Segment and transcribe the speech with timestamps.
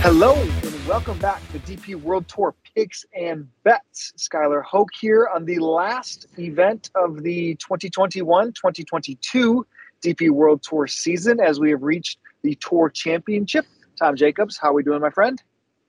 [0.00, 4.12] Hello and welcome back to DP World Tour Picks and Bets.
[4.16, 9.66] Skylar Hoke here on the last event of the 2021 2022
[10.00, 13.66] DP World Tour season as we have reached the Tour Championship.
[13.98, 15.42] Tom Jacobs, how are we doing, my friend?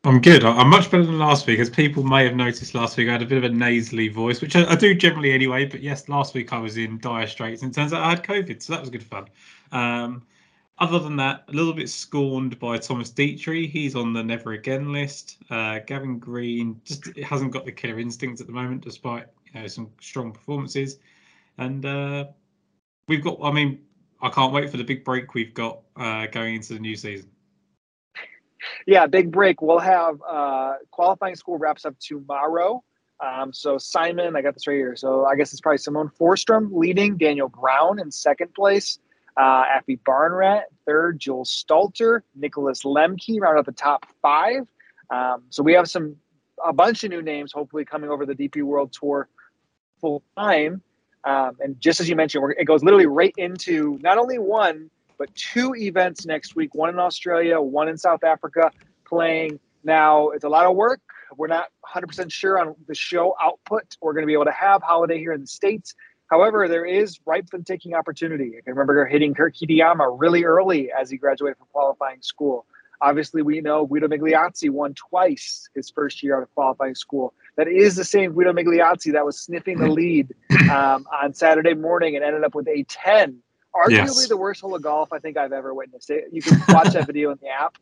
[0.03, 0.43] I'm good.
[0.43, 3.09] I'm much better than last week, as people may have noticed last week.
[3.09, 5.65] I had a bit of a nasally voice, which I, do generally anyway.
[5.65, 8.23] But yes, last week I was in dire straits, and it turns out I had
[8.23, 9.25] COVID, so that was good fun.
[9.71, 10.23] Um,
[10.79, 13.69] other than that, a little bit scorned by Thomas Detry.
[13.69, 15.37] He's on the never again list.
[15.49, 19.67] Uh, Gavin Green just hasn't got the killer instinct at the moment, despite you know
[19.67, 20.99] some strong performances.
[21.57, 22.25] And uh,
[23.07, 23.37] we've got.
[23.43, 23.81] I mean,
[24.21, 27.29] I can't wait for the big break we've got uh, going into the new season.
[28.85, 29.61] Yeah, big break.
[29.61, 32.83] We'll have uh, qualifying school wraps up tomorrow.
[33.21, 34.95] Um, so Simon, I got this right here.
[34.95, 38.99] So I guess it's probably Simon Forsström leading, Daniel Brown in second place.
[39.39, 44.67] Uh, Aphibarnrat, third, Joel Stalter, Nicholas Lemke round out the top five.
[45.09, 46.17] Um, so we have some
[46.65, 49.29] a bunch of new names hopefully coming over the DP World Tour
[50.01, 50.81] full time.
[51.23, 55.33] Um, and just as you mentioned, it goes literally right into not only one but
[55.35, 58.71] two events next week: one in Australia, one in South Africa.
[59.05, 60.99] Playing now, it's a lot of work.
[61.37, 64.81] We're not 100% sure on the show output we're going to be able to have
[64.81, 65.93] holiday here in the states.
[66.29, 68.55] However, there is ripe for taking opportunity.
[68.57, 72.65] I can remember hitting Kurt Kitayama really early as he graduated from qualifying school.
[73.01, 77.33] Obviously, we know Guido Migliozzi won twice his first year out of qualifying school.
[77.55, 80.33] That is the same Guido Migliozzi that was sniffing the lead
[80.69, 83.39] um, on Saturday morning and ended up with a 10.
[83.73, 84.27] Arguably yes.
[84.27, 86.11] the worst hole of golf I think I've ever witnessed.
[86.31, 87.77] You can watch that video in the app.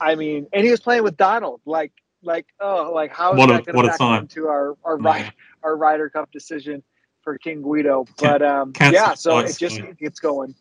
[0.00, 1.60] I mean, and he was playing with Donald.
[1.66, 1.92] Like,
[2.22, 5.30] like, oh, like how is what that going to factor into our our, yeah.
[5.62, 6.82] our Ryder Cup decision?
[7.26, 8.06] For King Guido.
[8.20, 10.54] But um, yeah, so it just it gets going.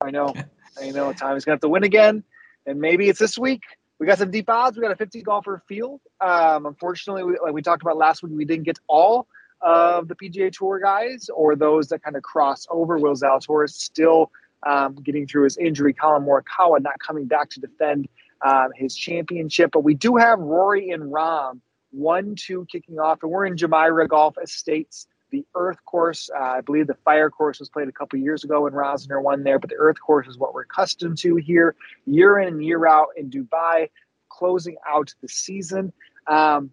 [0.00, 0.34] I know.
[0.76, 1.12] I know.
[1.12, 2.24] Time is gonna have to win again,
[2.66, 3.62] and maybe it's this week.
[4.00, 4.76] We got some deep odds.
[4.76, 6.00] We got a 50 golfer field.
[6.20, 9.28] Um, unfortunately, we, like we talked about last week, we didn't get all
[9.60, 12.98] of the PGA Tour guys or those that kind of cross over.
[12.98, 14.32] Will Zalatoris still
[14.66, 15.92] um, getting through his injury.
[15.92, 18.08] Collin Morikawa not coming back to defend
[18.44, 19.70] um, his championship.
[19.72, 21.60] But we do have Rory and Rahm
[21.92, 26.30] one two kicking off, and we're in Jumeirah Golf Estates the Earth course.
[26.34, 29.42] Uh, I believe the Fire course was played a couple years ago when Rozner won
[29.42, 31.74] there, but the Earth course is what we're accustomed to here,
[32.06, 33.90] year in and year out in Dubai,
[34.28, 35.92] closing out the season.
[36.26, 36.70] Um,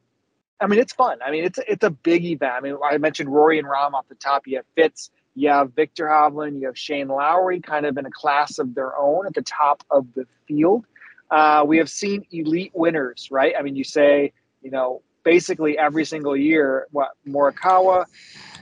[0.60, 1.20] I mean, it's fun.
[1.26, 2.54] I mean, it's it's a big event.
[2.54, 4.48] I mean, I mentioned Rory and Rahm off the top.
[4.48, 8.12] You have Fitz, you have Viktor Hovland, you have Shane Lowry, kind of in a
[8.12, 10.86] class of their own at the top of the field.
[11.30, 13.54] Uh, we have seen elite winners, right?
[13.58, 16.88] I mean, you say, you know, basically every single year.
[16.92, 18.06] What Morikawa,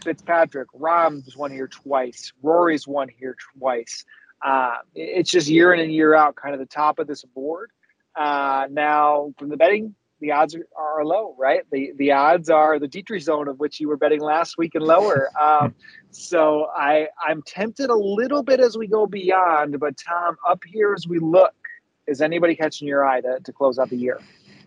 [0.03, 2.34] Fitzpatrick, Rahm's won here twice.
[2.41, 4.03] Rory's won here twice.
[4.44, 7.69] Uh, it's just year in and year out, kind of the top of this board.
[8.16, 11.63] Uh, now, from the betting, the odds are, are, low, right?
[11.72, 14.84] The the odds are the Detry zone of which you were betting last week and
[14.84, 15.29] lower.
[15.40, 15.75] Um,
[16.12, 20.94] so I I'm tempted a little bit as we go beyond, but Tom, up here
[20.94, 21.53] as we look,
[22.07, 24.19] is anybody catching your eye to, to close out the year?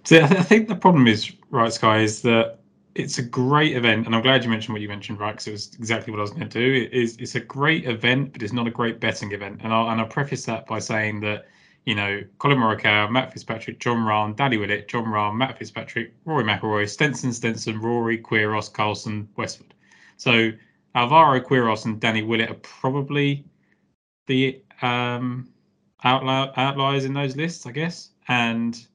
[0.07, 2.61] So I think the problem is, right, Sky, is that
[2.95, 5.33] it's a great event, and I'm glad you mentioned what you mentioned, right?
[5.33, 6.75] Because it was exactly what I was going to do.
[6.85, 9.63] It is it's a great event, but it's not a great betting event.
[9.65, 11.47] And I'll and I'll preface that by saying that
[11.87, 16.45] you know Collin Morikawa, Matt Fitzpatrick, Jon Rahm, Danny Willett, Jon Rahm, Matt Fitzpatrick, Rory
[16.45, 19.75] McIlroy, Stenson Stenson, Rory Quiros, Karlsson, Westwood.
[20.19, 20.53] So
[20.95, 23.45] Alvaro Quiros and Danny Willett are probably
[24.27, 25.49] the um,
[26.05, 28.11] outlier, outliers in those lists, I guess.
[28.29, 28.87] And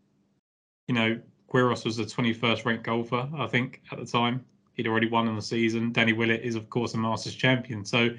[0.88, 1.20] you know,
[1.52, 4.46] Quiros was the 21st ranked golfer, I think, at the time.
[4.74, 5.92] He'd already won in the season.
[5.92, 7.84] Danny Willett is, of course, a Masters champion.
[7.84, 8.10] So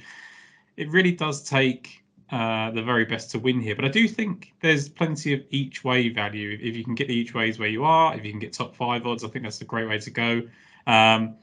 [0.77, 3.75] it really does take uh, the very best to win here.
[3.75, 6.59] But I do think there's plenty of each way value.
[6.61, 8.75] If you can get the each ways where you are, if you can get top
[8.75, 10.43] five odds, I think that's a great way to go.
[10.87, 11.37] Um,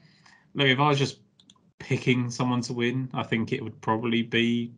[0.54, 1.18] look, if I was just
[1.78, 4.72] picking someone to win, I think it would probably be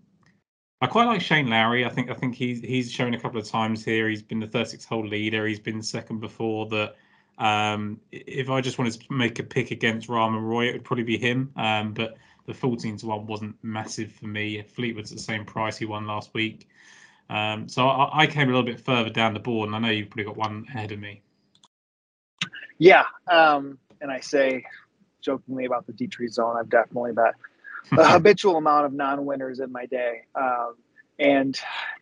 [0.83, 1.87] I quite like Shane Lowry.
[1.87, 4.09] I think I think he's he's shown a couple of times here.
[4.09, 5.47] He's been the 36 hole leader.
[5.47, 6.67] He's been second before.
[6.67, 6.97] That
[7.39, 10.85] um, if I just wanted to make a pick against Rahm and Roy, it would
[10.85, 11.53] probably be him.
[11.55, 14.61] Um, but the 14 to one wasn't massive for me.
[14.63, 16.69] Fleetwood's at the same price he won last week.
[17.31, 19.89] Um, so I, I, came a little bit further down the board, and I know
[19.89, 21.23] you've probably got one ahead of me.
[22.79, 24.65] Yeah, um, and I say
[25.21, 26.57] jokingly about the Detry zone.
[26.59, 27.35] I've definitely bet
[27.99, 30.23] a habitual amount of non-winners in my day.
[30.35, 30.75] Um,
[31.19, 31.59] and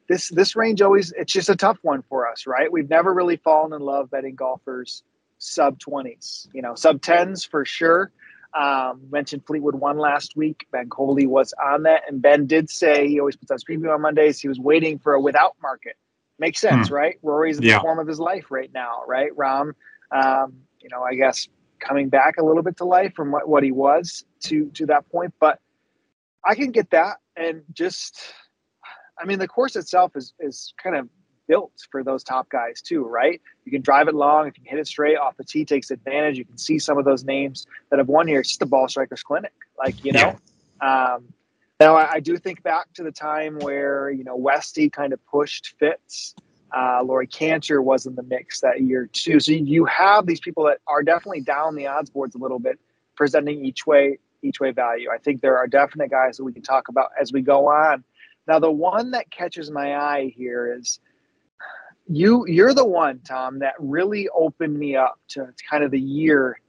[0.08, 2.70] this this range always it's just a tough one for us, right?
[2.70, 5.02] We've never really fallen in love betting golfers
[5.38, 8.12] sub 20s, you know, sub 10s for sure.
[8.58, 10.66] Um, mentioned Fleetwood won last week.
[10.72, 13.94] Ben Coley was on that, and Ben did say he always puts out his preview
[13.94, 14.40] on Mondays.
[14.40, 15.96] He was waiting for a without market
[16.38, 16.94] Makes sense, Hmm.
[16.94, 17.18] right?
[17.22, 17.76] Rory's in Yeah.
[17.76, 19.30] the form of his life right now, right?
[19.36, 19.74] Rahm,
[20.10, 21.48] um, you know, I guess
[21.80, 25.08] coming back a little bit to life from what, what he was to to that
[25.10, 25.60] point, but
[26.44, 28.18] I can get that, and just,
[29.18, 31.08] I mean, the course itself is is kind of
[31.50, 33.40] built for those top guys too, right?
[33.64, 35.90] You can drive it long, if you can hit it straight off the tee, takes
[35.90, 36.38] advantage.
[36.38, 38.38] You can see some of those names that have won here.
[38.38, 40.36] It's just the ball strikers clinic, like you know.
[40.80, 41.24] Um,
[41.80, 45.24] now I, I do think back to the time where you know Westy kind of
[45.26, 46.34] pushed Fitz.
[46.74, 49.40] Uh, Laurie Canter was in the mix that year too.
[49.40, 52.78] So you have these people that are definitely down the odds boards a little bit,
[53.16, 55.08] presenting each way each way value.
[55.10, 58.04] I think there are definite guys that we can talk about as we go on.
[58.46, 61.00] Now the one that catches my eye here is
[62.08, 62.46] you.
[62.46, 66.60] You're the one, Tom, that really opened me up to kind of the year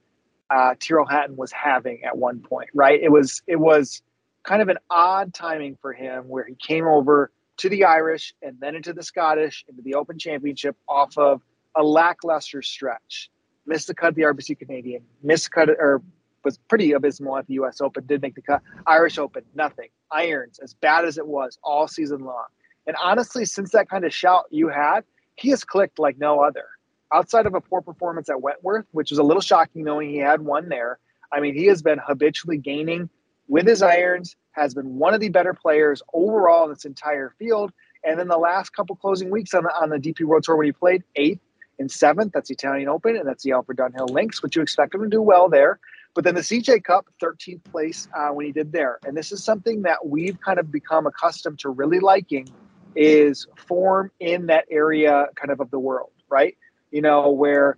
[0.49, 2.69] uh, Tyrrell Hatton was having at one point.
[2.73, 3.01] Right?
[3.01, 4.01] It was it was
[4.43, 8.57] kind of an odd timing for him where he came over to the Irish and
[8.59, 11.41] then into the Scottish, into the Open Championship off of
[11.75, 13.29] a lackluster stretch.
[13.67, 16.01] Missed the cut the RBC Canadian, missed the cut or
[16.43, 18.61] was pretty abysmal at the US Open, did make the cut.
[18.87, 19.89] Irish Open, nothing.
[20.11, 22.45] Irons, as bad as it was all season long.
[22.87, 25.03] And honestly, since that kind of shout you had,
[25.35, 26.65] he has clicked like no other.
[27.13, 30.41] Outside of a poor performance at Wentworth, which was a little shocking knowing he had
[30.41, 30.99] won there,
[31.31, 33.09] I mean, he has been habitually gaining
[33.47, 37.71] with his irons, has been one of the better players overall in this entire field.
[38.03, 40.65] And then the last couple closing weeks on the on the DP World Tour when
[40.65, 41.41] he played eighth
[41.77, 44.95] and seventh, that's the Italian Open and that's the Alfred Dunhill Links, which you expect
[44.95, 45.79] him to do well there.
[46.13, 48.99] But then the CJ Cup, 13th place uh, when he did there.
[49.05, 52.47] And this is something that we've kind of become accustomed to really liking
[52.95, 56.57] is form in that area kind of of the world, right?
[56.91, 57.77] You know, where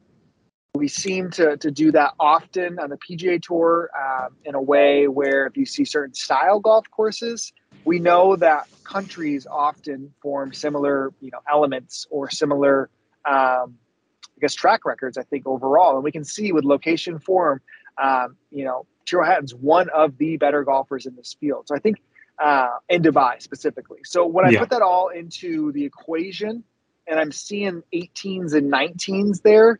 [0.75, 5.07] we seem to, to do that often on the PGA Tour um, in a way
[5.07, 7.53] where if you see certain style golf courses,
[7.85, 12.89] we know that countries often form similar, you know, elements or similar,
[13.29, 13.75] um,
[14.35, 15.15] I guess, track records.
[15.15, 17.61] I think overall, and we can see with location form,
[18.01, 21.67] um, you know, Tyrrell Hatton's one of the better golfers in this field.
[21.67, 21.97] So I think
[22.43, 23.99] uh, in Dubai specifically.
[24.05, 24.59] So when I Yeah.
[24.59, 26.63] put that all into the equation,
[27.07, 29.79] and I'm seeing 18s and 19s there.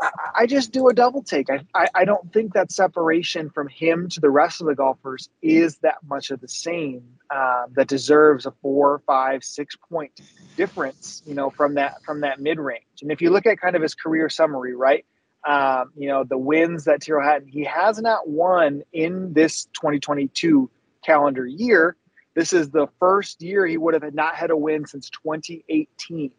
[0.00, 1.50] I- I just do a double take.
[1.50, 5.28] I, I, I don't think that separation from him to the rest of the golfers
[5.42, 7.02] is that much of the same
[7.34, 10.12] um, that deserves a four, five, six point
[10.56, 13.02] difference, you know, from that from that mid range.
[13.02, 15.04] And if you look at kind of his career summary, right,
[15.48, 17.44] um, you know, the wins that Tyrrell had.
[17.46, 20.70] he has not won in this 2022
[21.02, 21.96] calendar year.
[22.34, 26.30] This is the first year he would have not had a win since 2018.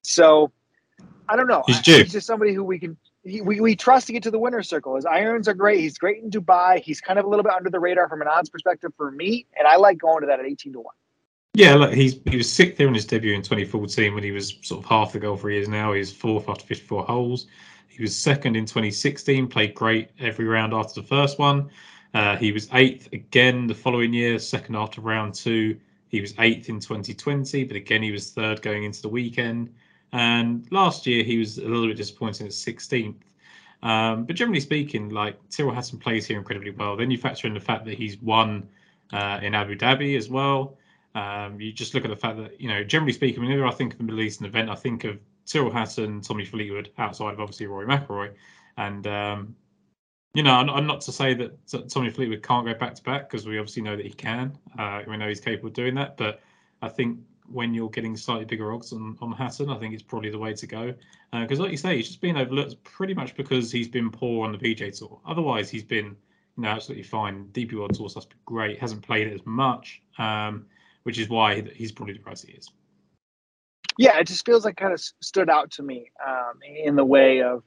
[0.00, 0.50] So
[1.28, 1.62] I don't know.
[1.66, 4.30] He's I- He's just somebody who we can he, we, we trust to get to
[4.30, 4.96] the winner's circle.
[4.96, 5.80] His irons are great.
[5.80, 6.80] He's great in Dubai.
[6.80, 9.46] He's kind of a little bit under the radar from an odds perspective for me,
[9.58, 10.94] and I like going to that at 18 to 1.
[11.54, 14.58] Yeah, look, he's he was sixth there in his debut in 2014 when he was
[14.62, 15.92] sort of half the golfer he is now.
[15.92, 17.46] He's fourth after 54 holes.
[17.94, 21.70] He was second in 2016, played great every round after the first one.
[22.12, 25.78] Uh, he was eighth again the following year, second after round two.
[26.08, 29.72] He was eighth in 2020, but again he was third going into the weekend.
[30.12, 33.14] And last year he was a little bit disappointing at 16th.
[33.84, 36.96] Um, but generally speaking, like Tyrrell Hatton plays here incredibly well.
[36.96, 38.68] Then you factor in the fact that he's won
[39.12, 40.78] uh, in Abu Dhabi as well.
[41.14, 43.92] Um, you just look at the fact that, you know, generally speaking, whenever I think
[43.92, 47.66] of the Middle Eastern event, I think of Tyrrell Hatton, Tommy Fleetwood, outside of obviously
[47.66, 48.32] Rory McIlroy.
[48.76, 49.56] And, um,
[50.34, 53.46] you know, I'm, not to say that Tommy Fleetwood can't go back to back because
[53.46, 54.58] we obviously know that he can.
[54.78, 56.16] Uh, we know he's capable of doing that.
[56.16, 56.40] But
[56.82, 60.30] I think when you're getting slightly bigger odds on, on Hatton, I think it's probably
[60.30, 60.94] the way to go.
[61.32, 64.52] Because, like you say, he's just been overlooked pretty much because he's been poor on
[64.52, 65.20] the PGA Tour.
[65.26, 66.16] Otherwise, he's been,
[66.56, 67.46] you know, absolutely fine.
[67.52, 68.78] DP World Tour stuff's been great.
[68.78, 70.02] Hasn't played it as much.
[70.18, 70.66] Um,
[71.04, 72.70] which is why he's probably the price he is.
[73.98, 77.42] Yeah, it just feels like kind of stood out to me um, in the way
[77.42, 77.62] of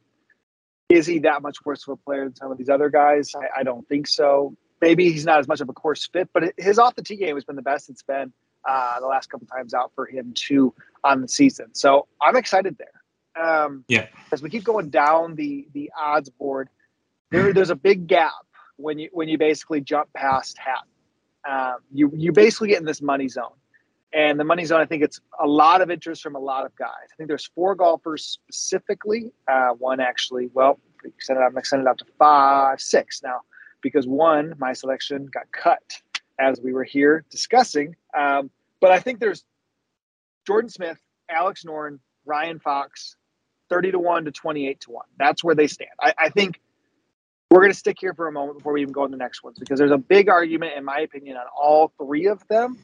[0.89, 3.33] is he that much worse of a player than some of these other guys?
[3.35, 4.55] I, I don't think so.
[4.81, 7.35] Maybe he's not as much of a course fit, but his off the tee game
[7.35, 8.31] has been the best it's been
[8.67, 11.73] uh, the last couple times out for him too on the season.
[11.73, 13.43] So I'm excited there.
[13.43, 14.07] Um, Yeah.
[14.31, 16.69] As we keep going down the the odds board,
[17.31, 18.31] there, there's a big gap
[18.77, 20.89] when you when you basically jump past Hatton.
[21.47, 23.53] Um, you you basically get in this money zone.
[24.13, 26.75] And the money zone, I think it's a lot of interest from a lot of
[26.75, 27.09] guys.
[27.11, 29.31] I think there's four golfers specifically.
[29.47, 33.41] Uh, one actually, well, extended, I'm extended out to five, six now,
[33.81, 36.01] because one, my selection got cut
[36.39, 37.95] as we were here discussing.
[38.17, 38.49] Um,
[38.79, 39.43] but I think there's
[40.45, 40.99] Jordan Smith,
[41.29, 43.15] Alex Noren, Ryan Fox,
[43.69, 45.05] 30 to 1 to 28 to 1.
[45.17, 45.91] That's where they stand.
[46.01, 46.61] I, I think
[47.49, 49.43] we're going to stick here for a moment before we even go on the next
[49.43, 52.77] ones because there's a big argument, in my opinion, on all three of them.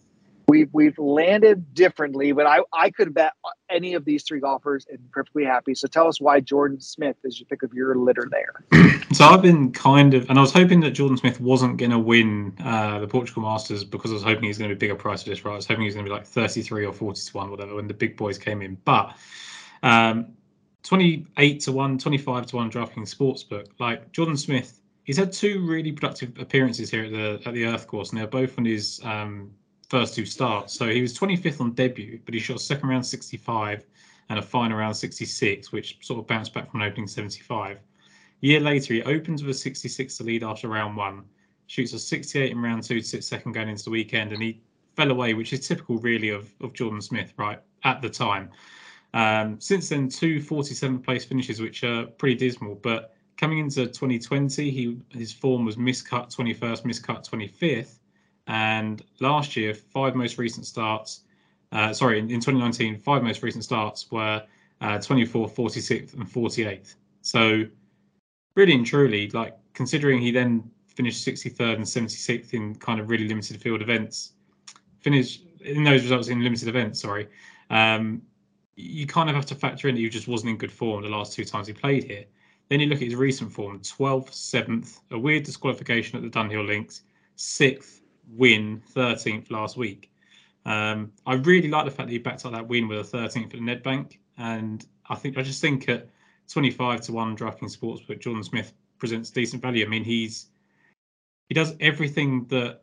[0.47, 3.33] We've we've landed differently, but I I could bet
[3.69, 5.73] any of these three golfers and perfectly happy.
[5.75, 8.63] So tell us why Jordan Smith is your pick of your litter there.
[9.13, 11.99] so I've been kind of, and I was hoping that Jordan Smith wasn't going to
[11.99, 15.23] win uh, the Portugal Masters because I was hoping he's going to be bigger price
[15.23, 15.43] for this.
[15.43, 17.51] Right, I was hoping he's going to be like thirty three or forty to one,
[17.51, 19.15] whatever, when the big boys came in, but.
[19.81, 20.33] Um,
[20.83, 23.67] 28 to 1, 25 to 1 DraftKings Sportsbook.
[23.79, 27.87] Like Jordan Smith, he's had two really productive appearances here at the at the Earth
[27.87, 29.51] Course, and they're both on his um,
[29.93, 30.73] first two starts.
[30.73, 33.85] So he was 25th on debut, but he shot second round 65
[34.29, 37.77] and a final round 66, which sort of bounced back from an opening 75.
[37.77, 37.79] A
[38.39, 41.23] year later, he opens with a 66 to lead after round one,
[41.67, 44.59] shoots a 68 in round two to sit second going into the weekend, and he
[44.95, 48.49] fell away, which is typical, really, of, of Jordan Smith, right, at the time.
[49.13, 54.71] Um, since then, two 47th place finishes, which are pretty dismal, but coming into 2020,
[54.71, 57.99] he his form was miscut 21st, miscut 25th,
[58.47, 61.21] and last year, five most recent starts,
[61.71, 64.43] uh, sorry, in, in, 2019, five most recent starts were
[64.81, 66.95] uh, 24th, 46th, and 48th.
[67.21, 67.65] So,
[68.55, 73.27] really and truly, like considering he then finished 63rd and 76th in kind of really
[73.27, 74.33] limited field events,
[74.99, 77.27] finished in those results in limited events, sorry,
[77.69, 78.21] um,
[78.75, 81.09] you kind of have to factor in that he just wasn't in good form the
[81.09, 82.25] last two times he played here.
[82.69, 86.65] Then you look at his recent form 12th, 7th, a weird disqualification at the Dunhill
[86.65, 87.03] Links,
[87.37, 90.11] 6th, win 13th last week.
[90.65, 93.45] Um, I really like the fact that he backed up that win with a 13th
[93.45, 96.07] at the Nedbank, and I think I just think at
[96.47, 99.85] 25 to one DraftKings Sportsbook, Jordan Smith presents decent value.
[99.85, 100.47] I mean, he's
[101.49, 102.81] he does everything that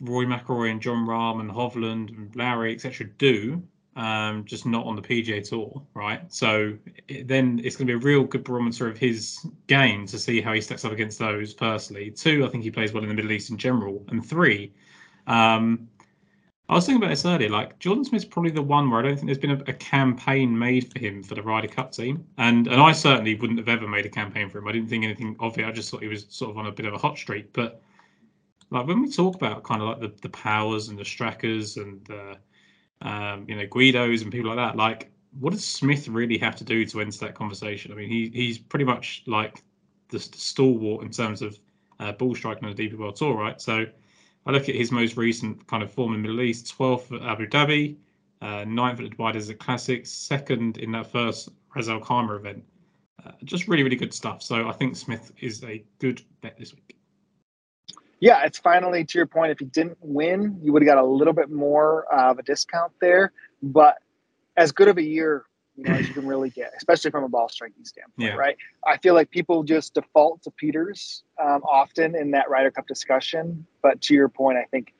[0.00, 3.06] Roy McIlroy and Jon Rahm and Hovland and Lowry etc.
[3.18, 3.62] do,
[3.96, 6.22] um, just not on the PGA Tour, right?
[6.32, 6.76] So
[7.08, 10.40] it, then it's going to be a real good barometer of his game to see
[10.40, 11.54] how he stacks up against those.
[11.54, 14.72] Personally, two, I think he plays well in the Middle East in general, and three,
[15.26, 15.88] um,
[16.70, 17.48] I was thinking about this earlier.
[17.48, 20.56] Like Jordan Smith's probably the one where I don't think there's been a, a, campaign
[20.56, 23.88] made for him for the Ryder Cup team, and and I certainly wouldn't have ever
[23.88, 24.68] made a campaign for him.
[24.68, 25.66] I didn't think anything of it.
[25.66, 27.52] I just thought he was sort of on a bit of a hot streak.
[27.52, 27.82] But
[28.70, 32.04] like when we talk about kind of like the, the powers and the Strakas and
[32.04, 32.36] the
[33.02, 34.76] um, you know, Guidos and people like that.
[34.76, 37.92] Like, what does Smith really have to do to enter that conversation?
[37.92, 39.62] I mean, he he's pretty much like
[40.08, 41.58] the, the stalwart in terms of
[41.98, 43.60] uh, ball striking on the DP World Tour, right?
[43.60, 43.86] So
[44.46, 47.22] I look at his most recent kind of form in the Middle East: 12th at
[47.26, 47.96] Abu Dhabi,
[48.42, 52.64] uh, ninth at the Dubai Desert Classic, second in that first Ras Al Khaimah event.
[53.24, 54.42] Uh, just really, really good stuff.
[54.42, 56.99] So I think Smith is a good bet this week
[58.20, 59.50] yeah, it's finally to your point.
[59.50, 62.92] If he didn't win, you would have got a little bit more of a discount
[63.00, 63.32] there.
[63.62, 63.96] But
[64.56, 65.44] as good of a year,
[65.76, 68.34] you know, as you can really get, especially from a ball striking standpoint, yeah.
[68.34, 68.56] right?
[68.86, 73.66] I feel like people just default to Pieters um, often in that Ryder Cup discussion.
[73.82, 74.92] But to your point, I think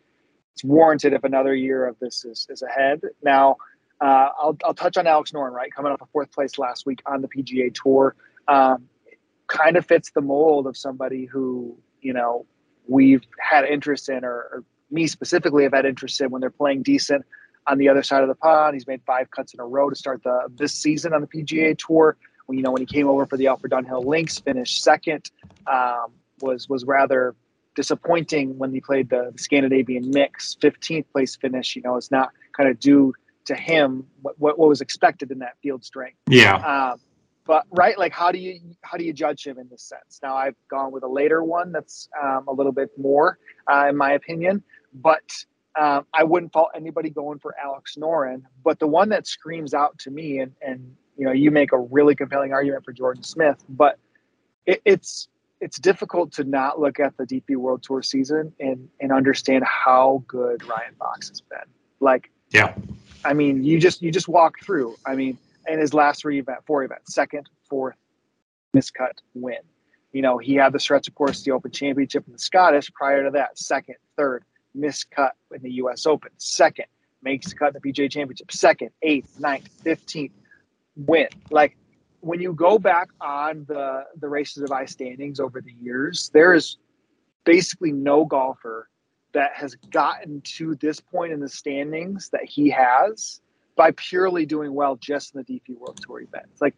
[0.55, 3.03] it's warranted if another year of this is, is ahead.
[3.23, 3.57] Now,
[4.01, 5.71] uh, I'll, I'll touch on Alex Noren, right?
[5.71, 8.17] Coming up a fourth place last week on the PGA Tour.
[8.49, 8.89] Um,
[9.47, 12.47] kind of fits the mold of somebody who, you know,
[12.91, 16.83] we've had interest in, or, or me specifically have had interest in when they're playing
[16.83, 17.25] decent
[17.67, 18.75] on the other side of the pond.
[18.75, 21.79] He's made five cuts in a row to start the this season on the PGA
[21.79, 22.17] Tour.
[22.47, 25.31] When you know when he came over for the Alfred Dunhill Links, finished second,
[25.67, 27.37] um, was was rather
[27.77, 30.57] disappointing when he played the, the Scandinavian Mix.
[30.61, 34.69] 15th place finish, you know, is not kind of due to him what, what, what
[34.69, 36.17] was expected in that field strength.
[36.29, 36.57] Yeah.
[36.57, 37.01] Um,
[37.47, 40.21] but right like how do you how do you judge him in this sense?
[40.23, 43.39] Now i've gone with a later one that's um, a little bit more
[43.71, 44.63] uh, in my opinion
[44.95, 45.23] but
[45.79, 49.97] um, i wouldn't fault anybody going for alex noren but the one that screams out
[49.99, 53.63] to me and and you know you make a really compelling argument for jordan smith
[53.69, 53.99] but
[54.67, 55.29] it, it's
[55.61, 60.23] it's difficult to not look at the dp world tour season and and understand how
[60.27, 61.59] good ryan fox has been.
[62.01, 62.75] Like yeah.
[63.25, 64.97] I mean you just you just walk through.
[65.07, 67.97] I mean in his last three event, four events, second, fourth,
[68.75, 69.59] miscut, win.
[70.13, 72.91] You know, he had the stretch, of course, the Open Championship and the Scottish.
[72.93, 74.45] Prior to that, second, third,
[74.77, 76.07] miscut in the U.S.
[76.07, 76.31] Open.
[76.39, 76.87] Second,
[77.23, 78.51] makes the cut in the PGA Championship.
[78.51, 80.33] Second, eighth, ninth, fifteenth,
[80.97, 81.29] win.
[81.51, 81.77] Like
[82.21, 86.55] when you go back on the the races of I standings over the years, there
[86.55, 86.77] is
[87.45, 88.89] basically no golfer
[89.33, 93.41] that has gotten to this point in the standings that he has
[93.81, 96.61] by purely doing well just in the DP World Tour events.
[96.61, 96.75] Like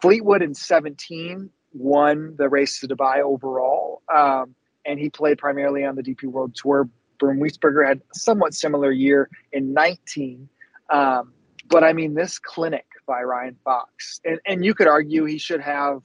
[0.00, 4.54] Fleetwood in 17 won the race to Dubai overall, um,
[4.86, 6.88] and he played primarily on the DP World Tour.
[7.18, 10.48] Bernd Wiesberger had a somewhat similar year in 19.
[10.88, 11.34] Um,
[11.68, 15.60] but I mean, this clinic by Ryan Fox, and, and you could argue he should
[15.60, 16.00] have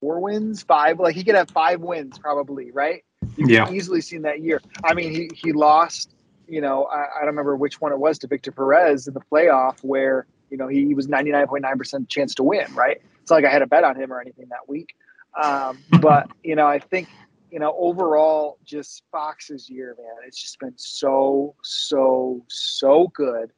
[0.00, 0.98] four wins, five.
[0.98, 3.04] Like he could have five wins probably, right?
[3.36, 3.70] You yeah.
[3.70, 4.60] easily seen that year.
[4.82, 6.13] I mean, he he lost
[6.48, 9.20] you know, I, I, don't remember which one it was to Victor Perez in the
[9.20, 13.00] playoff where, you know, he, he was 99.9% chance to win, right?
[13.20, 14.94] It's not like I had a bet on him or anything that week.
[15.42, 17.08] Um, but, you know, I think,
[17.50, 23.50] you know, overall, just Fox's year, man, it's just been so, so, so good.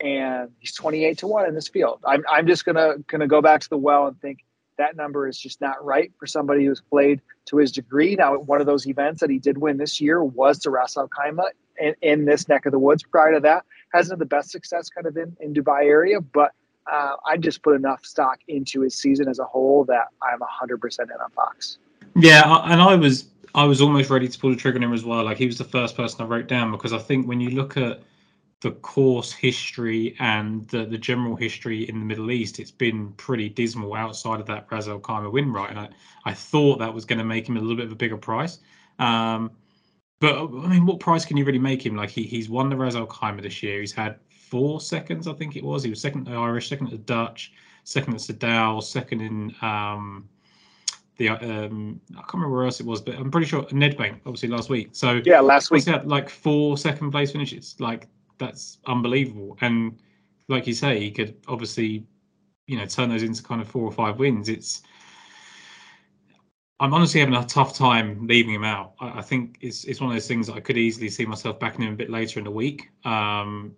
[0.00, 2.00] And he's 28 to 1 in this field.
[2.06, 4.38] I'm, I'm just going to going to go back to the well and think
[4.78, 8.16] that number is just not right for somebody who's played to his degree.
[8.16, 11.08] Now, one of those events that he did win this year was the Ras Al
[11.08, 13.02] Khaimah in, in, this neck of the woods.
[13.02, 16.52] Prior to that, hasn't had the best success kind of in, in Dubai area, but
[16.90, 21.00] uh, I just put enough stock into his season as a whole that I'm 100%
[21.02, 21.78] in on Fox.
[22.16, 25.04] Yeah, and I was I was almost ready to pull the trigger on him as
[25.04, 25.24] well.
[25.24, 27.76] Like he was the first person I wrote down because I think when you look
[27.76, 28.00] at
[28.60, 33.48] the course history and the, the general history in the Middle East, it's been pretty
[33.48, 35.70] dismal outside of that Ras Al Khaimah win, right?
[35.70, 35.88] And I,
[36.24, 38.58] I thought that was going to make him a little bit of a bigger price.
[38.98, 39.52] Um,
[40.20, 41.94] but I mean, what price can you really make him?
[41.94, 43.78] Like he, he's won the Ras Al Khaimah this year.
[43.80, 45.84] He's had four seconds, I think it was.
[45.84, 47.52] He was second at the Irish, second at the Dutch,
[47.84, 50.28] second at Soudal, second in um,
[51.16, 54.48] the um, I can't remember where else it was, but I'm pretty sure Nedbank, obviously
[54.48, 54.88] last week.
[54.92, 57.76] So yeah, last week he had like four second place finishes.
[57.78, 58.08] Like
[58.38, 59.56] that's unbelievable.
[59.60, 59.98] And
[60.48, 62.06] like you say, he could obviously,
[62.66, 64.48] you know, turn those into kind of four or five wins.
[64.48, 64.82] It's
[66.80, 68.94] I'm honestly having a tough time leaving him out.
[69.00, 71.58] I, I, think it's it's one of those things that I could easily see myself
[71.58, 73.74] backing him a bit later in the week, um,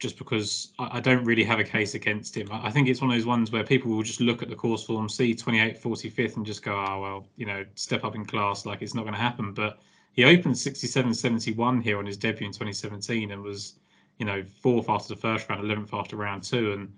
[0.00, 2.48] just because I, I, don't really have a case against him.
[2.50, 4.56] I, I, think it's one of those ones where people will just look at the
[4.56, 8.24] course form, see 28, 45th, and just go, oh well, you know, step up in
[8.24, 9.52] class, like it's not going to happen.
[9.52, 9.78] But
[10.12, 13.74] he opened 67, 71 here on his debut in 2017, and was,
[14.22, 16.94] you know, fourth after the first round, 11th after round two, and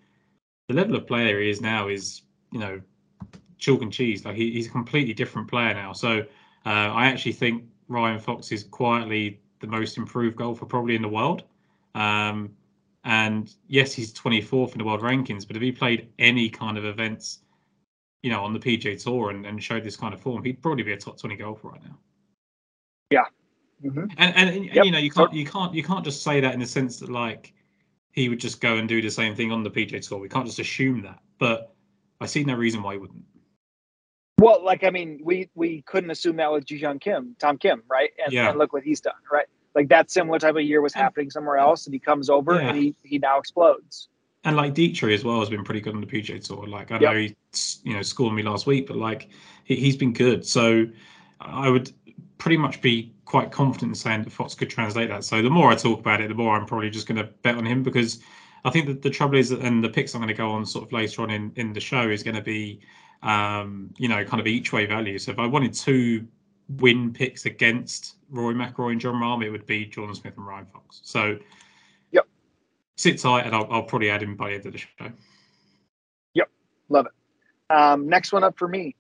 [0.69, 2.21] the level of player he is now is,
[2.53, 2.79] you know,
[3.57, 4.27] chalk and cheese.
[4.27, 5.95] Like he, he's a completely different player now.
[5.95, 6.19] So
[6.67, 11.09] uh, I actually think Ryan Fox is quietly the most improved golfer probably in the
[11.09, 11.45] world.
[11.95, 12.55] Um,
[13.05, 16.85] and yes, he's 24th in the world rankings, but if he played any kind of
[16.85, 17.39] events,
[18.23, 20.83] you know, on the PGA Tour and, and showed this kind of form, he'd probably
[20.83, 21.99] be a top 20 golfer right now.
[23.11, 23.25] Yeah.
[23.85, 24.07] Mm-hmm.
[24.17, 24.85] And and, yep.
[24.85, 27.11] you know you can't you can't you can't just say that in the sense that
[27.11, 27.53] like
[28.13, 30.19] he would just go and do the same thing on the PGA Tour.
[30.19, 31.75] We can't just assume that, but
[32.21, 33.25] I see no reason why he wouldn't.
[34.39, 37.83] Well, like I mean, we we couldn't assume that with Ji Hwan Kim, Tom Kim,
[37.89, 38.11] right?
[38.23, 38.51] And, yeah.
[38.51, 39.47] and look what he's done, right?
[39.75, 42.69] Like that similar type of year was happening somewhere else, and he comes over yeah.
[42.69, 44.09] and he he now explodes.
[44.45, 46.67] And like Detry as well has been pretty good on the PGA Tour.
[46.67, 47.03] Like I yep.
[47.03, 47.37] know he
[47.85, 49.29] you know scored me last week, but like
[49.65, 50.47] he, he's been good.
[50.47, 50.87] So
[51.41, 51.93] I would
[52.39, 55.25] pretty much be quite confident in saying that Fox could translate that.
[55.25, 57.57] So the more I talk about it, the more I'm probably just going to bet
[57.57, 58.21] on him because
[58.65, 60.65] I think that the trouble is, that, and the picks I'm going to go on
[60.65, 62.81] sort of later on in, in the show is going to be
[63.25, 65.19] um, you know, kind of each way value.
[65.19, 66.27] So if I wanted two
[66.69, 70.67] win picks against Roy McIlroy and Jon Rahm, it would be Jordan Smith and Ryan
[70.67, 71.01] Fox.
[71.03, 71.39] So,
[72.13, 72.27] yep,
[72.97, 75.11] sit tight, and I'll, I'll probably add him by the end of the show.
[76.35, 76.51] Yep,
[76.91, 77.75] love it.
[77.75, 78.95] Um, next one up for me.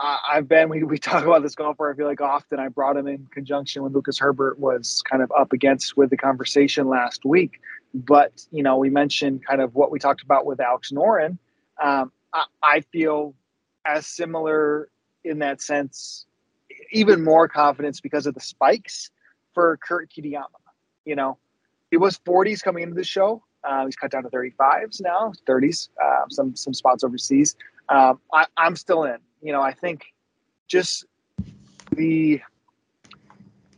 [0.00, 1.90] I've been we, we talk about this golfer.
[1.90, 5.30] I feel like often I brought him in conjunction with Lucas Herbert was kind of
[5.38, 7.60] up against with the conversation last week.
[7.92, 11.38] But you know, we mentioned kind of what we talked about with Alex Noren.
[11.82, 12.12] Um,
[12.62, 13.34] I, feel
[13.84, 14.88] as similar
[15.24, 16.26] in that sense,
[16.92, 19.10] even more confidence because of the spikes
[19.54, 20.46] for Kurt Kitayama.
[21.04, 21.38] You know,
[21.90, 23.42] he was 40s coming into the show.
[23.64, 27.56] Uh, he's cut down to 35s now, 30s, uh, some some spots overseas.
[27.88, 29.18] Um, I, I'm still in.
[29.42, 30.04] You know, I think
[30.68, 31.06] just
[31.92, 32.40] the,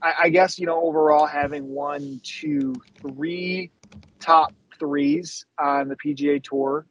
[0.03, 3.70] I, I guess you know overall having one, two, three
[4.20, 6.87] top threes on the PGA Tour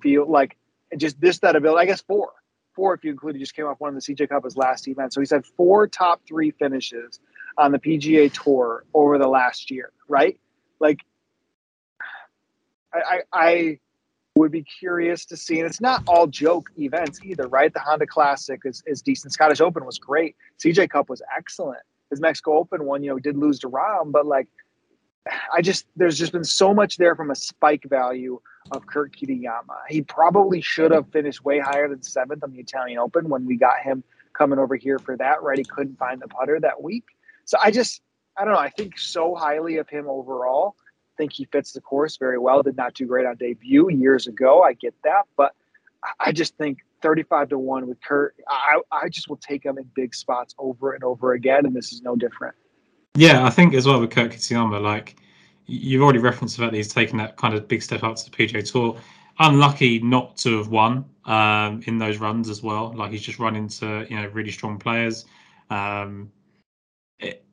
[0.00, 0.56] feel like
[0.96, 1.82] just this that ability.
[1.82, 2.32] I guess four,
[2.74, 3.34] four if you include.
[3.34, 5.44] He just came off one of the CJ Cup his last event, so he's had
[5.44, 7.18] four top three finishes
[7.58, 9.90] on the PGA Tour over the last year.
[10.08, 10.38] Right,
[10.80, 11.00] like
[12.92, 13.78] I, I, I
[14.36, 15.60] would be curious to see.
[15.60, 17.72] And it's not all joke events either, right?
[17.72, 19.32] The Honda Classic is, is decent.
[19.32, 20.34] Scottish Open was great.
[20.58, 21.82] CJ Cup was excellent.
[22.10, 24.48] His Mexico Open one, you know, did lose to Rahm, but like,
[25.54, 28.40] I just there's just been so much there from a spike value
[28.72, 29.78] of Kurt Kitayama.
[29.88, 33.56] He probably should have finished way higher than seventh on the Italian Open when we
[33.56, 35.56] got him coming over here for that, right?
[35.56, 37.04] He couldn't find the putter that week.
[37.46, 38.02] So I just,
[38.36, 38.60] I don't know.
[38.60, 40.76] I think so highly of him overall.
[41.16, 42.62] Think he fits the course very well.
[42.62, 44.62] Did not do great on debut years ago.
[44.62, 45.22] I get that.
[45.36, 45.54] But
[46.20, 49.88] I just think 35 to 1 with Kurt, I, I just will take him in
[49.94, 51.66] big spots over and over again.
[51.66, 52.54] And this is no different.
[53.14, 55.16] Yeah, I think as well with Kurt Kitayama, like
[55.66, 58.36] you've already referenced fact that he's taken that kind of big step up to the
[58.36, 58.96] PGA Tour.
[59.38, 62.92] Unlucky not to have won um, in those runs as well.
[62.94, 65.26] Like he's just run into you know really strong players.
[65.70, 66.30] Um,
[67.18, 67.44] it,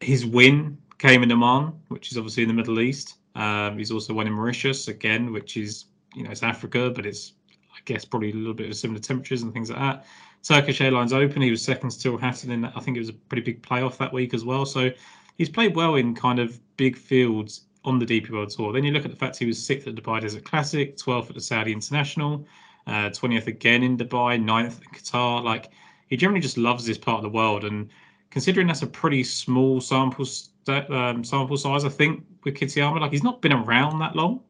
[0.00, 3.16] his win came in Oman, which is obviously in the Middle East.
[3.34, 7.32] Um, he's also won in Mauritius again, which is you know it's Africa, but it's
[7.50, 10.06] I guess probably a little bit of similar temperatures and things like that.
[10.42, 12.64] Turkish Airlines Open, he was second still Hatton in.
[12.66, 14.66] I think it was a pretty big playoff that week as well.
[14.66, 14.90] So
[15.38, 18.72] he's played well in kind of big fields on the DP World Tour.
[18.72, 21.34] Then you look at the fact he was sixth at Dubai Desert Classic, 12th at
[21.34, 22.46] the Saudi International,
[22.86, 25.42] uh, 20th again in Dubai, 9th in Qatar.
[25.42, 25.70] Like
[26.08, 27.64] he generally just loves this part of the world.
[27.64, 27.88] And
[28.30, 30.26] considering that's a pretty small sample
[30.68, 34.40] um, sample size, I think with Kitayama, like he's not been around that long.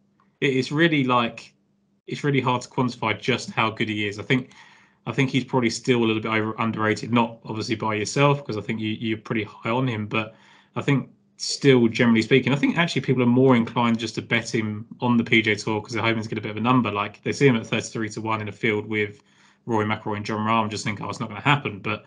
[0.41, 1.55] It's really like
[2.07, 4.19] it's really hard to quantify just how good he is.
[4.19, 4.51] I think
[5.07, 8.57] I think he's probably still a little bit over, underrated, not obviously by yourself because
[8.57, 10.35] I think you, you're pretty high on him, but
[10.77, 14.55] I think still generally speaking, I think actually people are more inclined just to bet
[14.55, 16.93] him on the PGA Tour because they're hoping to get a bit of a number.
[16.93, 19.23] Like they see him at 33 to one in a field with
[19.65, 21.79] Rory McIlroy and Jon Rahm, just think, oh, it's not going to happen.
[21.79, 22.05] But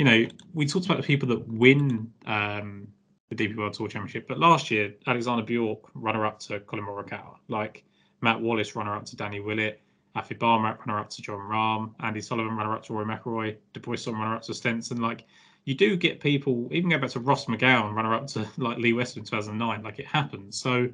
[0.00, 2.88] you know, we talked about the people that win um,
[3.28, 7.34] the DP World Tour Championship, but last year Alexander Bjork, runner up to Collin Morikawa,
[7.48, 7.84] like
[8.22, 9.82] Matt Wallace, runner up to Danny Willett.
[10.16, 14.14] Aphibarnrat, runner up to Jon Rahm, Andy Sullivan, runner up to Roy Rory McIlroy, Dubuisson,
[14.14, 15.02] runner up to Stenson.
[15.02, 15.26] Like
[15.66, 18.94] you do get people, even go back to Ross McGowan, runner up to like Lee
[18.94, 19.82] Westwood in 2009.
[19.82, 20.58] Like it happens.
[20.58, 20.88] So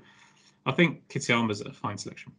[0.66, 2.32] I think Kitayama's a fine selection.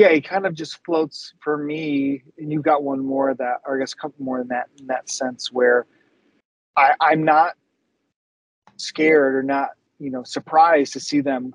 [0.00, 3.76] Yeah, he kind of just floats for me, and you've got one more that, or
[3.76, 5.84] I guess a couple more in that in that sense where
[6.74, 7.52] I, I'm not
[8.78, 11.54] scared or not, you know, surprised to see them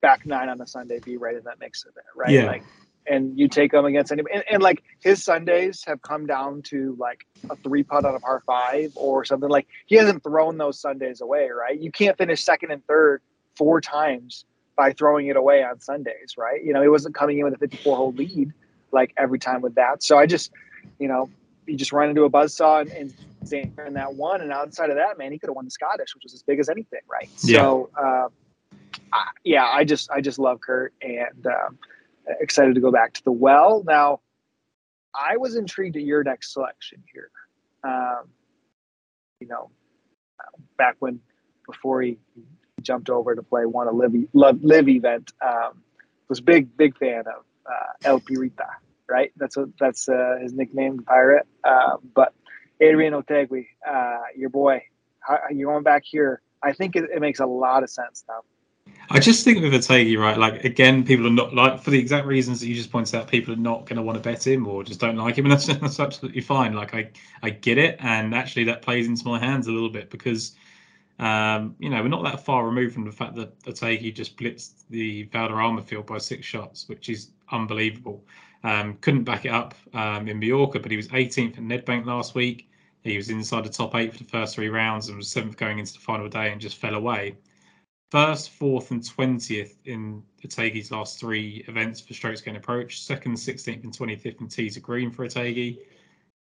[0.00, 2.30] back nine on a Sunday be right in that mix of it, right?
[2.30, 2.46] Yeah.
[2.46, 2.62] Like
[3.06, 4.36] and you take them against anybody.
[4.36, 8.20] And, and, like his Sundays have come down to like a three putt on a
[8.20, 9.50] par five or something.
[9.50, 11.78] Like he hasn't thrown those Sundays away, right?
[11.78, 13.20] You can't finish second and third
[13.56, 14.46] four times
[14.78, 16.64] by throwing it away on Sundays, right?
[16.64, 18.52] You know, he wasn't coming in with a 54 hole lead
[18.92, 20.04] like every time with that.
[20.04, 20.52] So I just,
[21.00, 21.28] you know,
[21.66, 23.12] he just run into a buzzsaw and,
[23.52, 24.40] and in that one.
[24.40, 26.60] And outside of that, man, he could have won the Scottish, which was as big
[26.60, 27.28] as anything, right?
[27.42, 27.58] Yeah.
[27.58, 28.28] So, uh,
[29.12, 31.78] I, yeah, I just, I just love Kurt and, um,
[32.40, 33.82] excited to go back to the well.
[33.84, 34.20] Now,
[35.12, 37.30] I was intrigued at your next selection here.
[37.82, 38.28] Um,
[39.40, 39.70] you know,
[40.76, 41.20] back when
[41.66, 42.18] before he,
[42.88, 45.82] jumped over to play one of LIV LIV event, um,
[46.28, 48.70] was big big fan of uh, El Pirata.
[49.08, 51.46] Right, that's what that's uh, his nickname, Pirate.
[51.62, 52.32] Uh, but
[52.80, 54.82] Adrian Otaegui, uh, your boy,
[55.20, 56.42] how, you're going back here.
[56.62, 58.40] I think it, it makes a lot of sense now.
[59.10, 60.36] I just think with Otaegui, right?
[60.36, 63.28] Like again, people are not like for the exact reasons that you just pointed out.
[63.28, 65.52] People are not going to want to bet him or just don't like him, and
[65.52, 66.74] that's that's absolutely fine.
[66.74, 67.10] Like I
[67.42, 70.54] I get it, and actually that plays into my hands a little bit because
[71.18, 74.84] um, you know we're not that far removed from the fact that Otaegui just blitzed
[74.90, 78.24] the Valderrama field by six shots, which is unbelievable.
[78.64, 82.34] Um, couldn't back it up um, in Mallorca, but he was 18th at Nedbank last
[82.34, 82.68] week.
[83.04, 85.78] He was inside the top eight for the first three rounds and was seventh going
[85.78, 87.36] into the final day and just fell away
[88.10, 93.02] first, fourth, and twentieth in Otaegui's last three events for strokes gained approach.
[93.02, 95.78] Second, sixteenth, and twenty fifth in tees to green for Otaegui.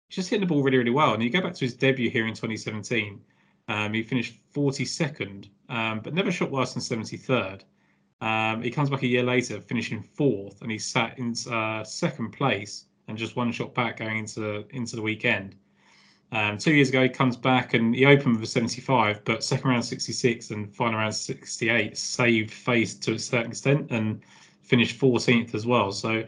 [0.10, 1.13] He's just hitting the ball really, really well.
[1.13, 3.19] And you go back to his debut here in 2017.
[3.67, 7.62] Um, he finished 42nd, um, but never shot worse than 73rd.
[8.21, 12.32] Um, he comes back a year later, finishing fourth, and he sat in uh, second
[12.32, 15.56] place and just one shot back going into into the weekend.
[16.32, 19.69] Um, two years ago, he comes back and he opened with a 75, but second
[19.69, 24.21] round 66 and final round 68 saved face to a certain extent and
[24.63, 25.91] finished 14th as well.
[25.91, 26.25] So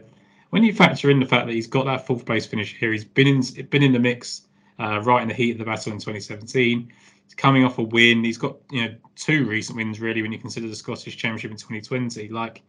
[0.50, 3.04] when you factor in the fact that he's got that fourth place finish here, he's
[3.04, 4.42] been in been in the mix
[4.78, 6.92] uh, right in the heat of the battle in 2017.
[7.28, 8.24] He's coming off a win.
[8.24, 11.58] He's got you know two recent wins really when you consider the Scottish Championship in
[11.58, 12.28] 2020.
[12.30, 12.62] Like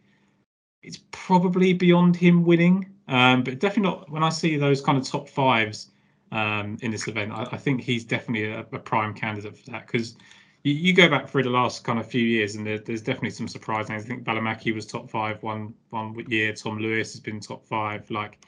[0.82, 5.08] it's probably beyond him winning, um, but definitely not when I see those kind of
[5.08, 5.92] top fives
[6.30, 7.32] um, in this event.
[7.32, 10.14] I, I, think he's definitely a, a prime candidate for that because
[10.62, 13.30] you, you, go back through the last kind of few years and there, there's definitely
[13.30, 14.04] some surprise names.
[14.04, 16.52] I think Välimäki was top five one one year.
[16.52, 18.10] Tom Lewis has been top five.
[18.10, 18.38] Like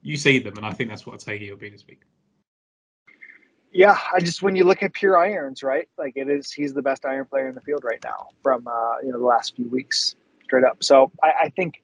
[0.00, 2.04] you see them, and I think that's what Otaegui will be this week.
[3.70, 5.88] Yeah, I just when you look at pure irons, right?
[5.98, 8.96] Like it is, he's the best iron player in the field right now from uh,
[9.02, 10.82] you know the last few weeks, straight up.
[10.82, 11.82] So I, I think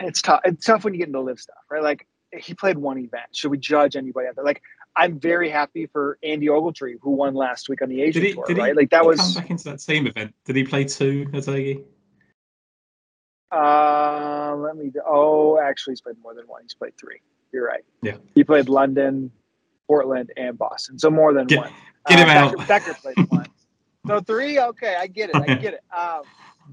[0.00, 0.40] it's tough.
[0.44, 1.82] It's tough when you get into LIV stuff, right?
[1.82, 3.24] Like he played one event.
[3.32, 4.44] Should we judge anybody out there?
[4.44, 4.62] Like,
[4.96, 8.34] I'm very happy for Andy Ogletree, who won last week on the Asian did he,
[8.34, 8.44] tour.
[8.46, 8.68] Did right?
[8.68, 10.34] He, like that was come back into that same event.
[10.44, 11.84] Did he play two, Otaegui?
[13.50, 14.92] Uh, let me.
[15.06, 16.62] Oh, actually, he's played more than one.
[16.62, 17.20] He's played three.
[17.52, 17.84] You're right.
[18.02, 18.16] Yeah.
[18.34, 19.30] He played London,
[19.86, 20.98] Portland, and Boston.
[20.98, 21.72] So more than get, one.
[22.06, 22.56] Get uh, him out.
[22.66, 23.46] Becker, Becker played one.
[24.06, 24.58] so three.
[24.58, 25.36] Okay, I get it.
[25.36, 25.80] I get it.
[25.96, 26.22] Um,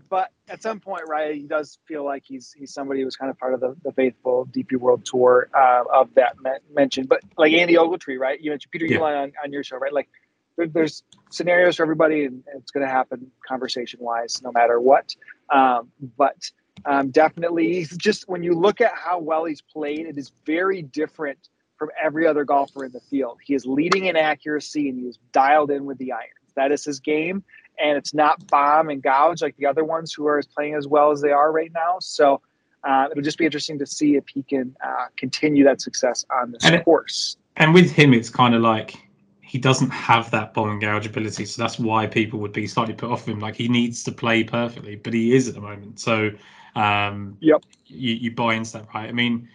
[0.09, 3.31] but at some point, right, he does feel like he's he's somebody who was kind
[3.31, 7.09] of part of the, the faithful DP World Tour uh, of that me- mentioned.
[7.09, 8.39] But like Andy Ogletree, right?
[8.39, 8.99] You mentioned Peter yeah.
[8.99, 9.93] On, on your show, right?
[9.93, 10.09] Like
[10.57, 15.15] there, there's scenarios for everybody, and it's going to happen conversation wise, no matter what.
[15.49, 16.51] Um, but
[16.85, 21.49] um, definitely, just when you look at how well he's played, it is very different
[21.77, 23.39] from every other golfer in the field.
[23.43, 26.29] He is leading in accuracy, and he is dialed in with the irons.
[26.55, 27.43] That is his game,
[27.79, 31.11] and it's not bomb and gouge like the other ones who are playing as well
[31.11, 31.97] as they are right now.
[31.99, 32.41] So.
[32.87, 36.51] Uh, it'll just be interesting to see if he can uh, continue that success on
[36.51, 37.35] this and course.
[37.55, 38.95] and with him, it's kind of like
[39.41, 42.93] he doesn't have that bomb and gouge ability, so that's why people would be slightly
[42.93, 43.39] put off of him.
[43.39, 45.99] Like he needs to play perfectly, but he is at the moment.
[45.99, 46.29] So
[46.75, 49.09] um, yep, you, you buy into that, right?
[49.09, 49.47] I mean,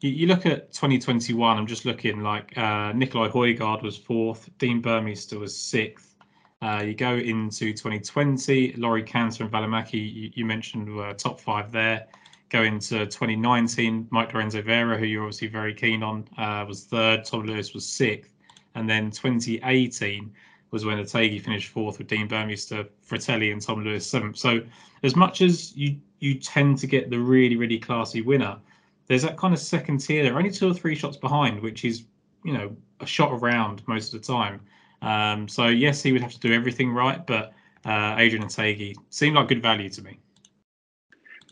[0.00, 1.58] you, you look at 2021.
[1.58, 6.14] I'm just looking like uh, Nicolai Højgaard was fourth, Dean Burmester was sixth.
[6.60, 11.70] Uh, you go into 2020, Laurie Canter and Välimäki, you, you mentioned were top five
[11.70, 12.06] there.
[12.50, 17.24] Go into 2019, Mike Lorenzo Vera, who you're obviously very keen on, uh, was third.
[17.24, 18.32] Tom Lewis was sixth.
[18.74, 20.32] And then 2018
[20.70, 24.36] was when Otaegui finished fourth with Dean Burmester, Fratelli, and Tom Lewis seventh.
[24.36, 24.60] So
[25.02, 28.58] as much as you you tend to get the really really classy winner,
[29.06, 30.22] there's that kind of second tier.
[30.22, 32.04] They're only two or three shots behind, which is
[32.44, 34.60] you know a shot around most of the time.
[35.02, 37.52] Um, so yes, he would have to do everything right, but
[37.84, 40.18] uh, Adrian Otaegui seemed like good value to me.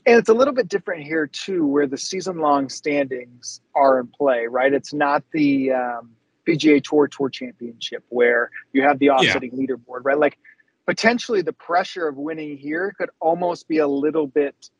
[0.05, 4.47] And it's a little bit different here too, where the season-long standings are in play,
[4.47, 4.73] right?
[4.73, 6.11] It's not the um,
[6.47, 9.67] PGA Tour Tour Championship where you have the offsetting yeah.
[9.67, 10.19] leaderboard, right?
[10.19, 10.39] Like
[10.87, 14.71] potentially the pressure of winning here could almost be a little bit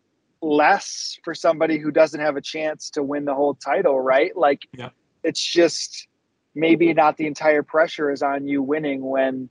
[0.41, 4.37] less for somebody who doesn't have a chance to win the whole title, right?
[4.37, 4.91] Like yeah.
[5.23, 6.07] it's just
[6.55, 9.49] maybe not the entire pressure is on you winning when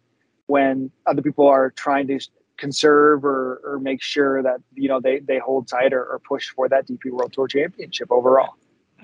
[0.47, 2.19] when other people are trying to
[2.57, 6.49] conserve or, or make sure that you know they, they hold tight or, or push
[6.49, 8.55] for that DP World Tour Championship overall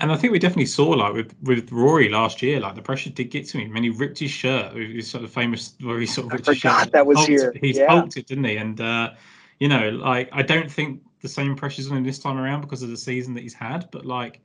[0.01, 3.11] and I think we definitely saw like with with Rory last year, like the pressure
[3.11, 3.71] did get to him.
[3.71, 4.75] Mean, he ripped his shirt.
[4.75, 6.93] His sort of famous where he sort of ripped I forgot his shirt.
[6.93, 7.53] that was hulked, here.
[7.61, 7.87] He's yeah.
[7.87, 8.57] hulked it, didn't he?
[8.57, 9.11] And uh,
[9.59, 12.81] you know, like I don't think the same pressure's on him this time around because
[12.81, 14.41] of the season that he's had, but like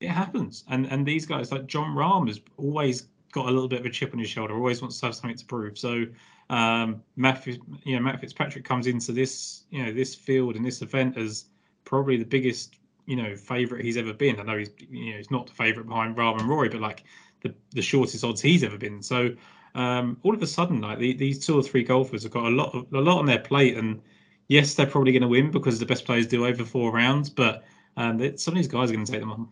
[0.00, 0.64] it happens.
[0.68, 3.90] And and these guys like Jon Rahm has always got a little bit of a
[3.90, 5.78] chip on his shoulder, always wants to have something to prove.
[5.78, 6.04] So
[6.48, 10.82] um, Matt, you know, Matt Fitzpatrick comes into this, you know, this field and this
[10.82, 11.44] event as
[11.84, 12.79] probably the biggest
[13.10, 14.38] you know favorite he's ever been.
[14.38, 17.02] I know he's you know he's not the favorite behind Rahm and Rory, but like
[17.42, 19.02] the the shortest odds he's ever been.
[19.02, 19.34] So
[19.74, 22.50] um, all of a sudden, like the, these two or three golfers have got a
[22.50, 24.00] lot of, a lot on their plate, and
[24.46, 27.64] yes, they're probably going to win because the best players do over four rounds, but
[27.96, 29.48] um, some of these guys are going to take them on.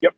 [0.00, 0.14] Yep,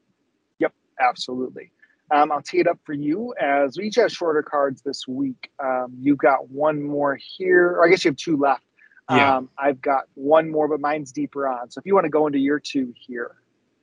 [0.60, 1.72] yep, absolutely.
[2.12, 5.50] Um, I'll tee it up for you as we each have shorter cards this week.
[5.58, 8.62] Um, you've got one more here, or I guess you have two left.
[9.10, 9.36] Yeah.
[9.36, 11.70] Um, I've got one more, but mine's deeper on.
[11.70, 13.36] So if you want to go into your two here.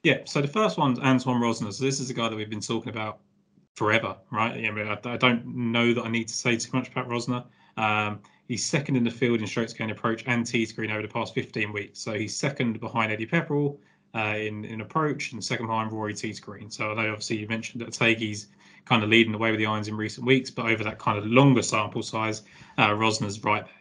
[0.03, 0.19] Yeah.
[0.25, 1.73] So the first one's Antoine Rozner.
[1.73, 3.19] So this is a guy that we've been talking about
[3.75, 4.53] forever, right?
[4.53, 7.45] I, mean, I, I don't know that I need to say too much about Rozner.
[7.77, 11.07] Um, he's second in the field in strokes gained approach and tee screen over the
[11.07, 11.99] past 15 weeks.
[11.99, 13.77] So he's second behind Eddie Pepperell
[14.15, 16.69] uh, in, in approach and second behind Rory tee screen.
[16.69, 18.47] So I know obviously you mentioned that Otaegui's
[18.85, 21.17] kind of leading the way with the irons in recent weeks, but over that kind
[21.17, 22.41] of longer sample size,
[22.77, 23.73] uh, Rozner's right there.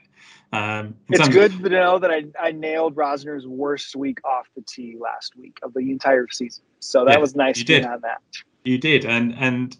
[0.52, 4.62] Um, it's good of, to know that I, I nailed Rozner's worst week off the
[4.62, 6.64] tee last week of the entire season.
[6.80, 8.22] So that yeah, was nice to on that.
[8.64, 9.76] You did, and and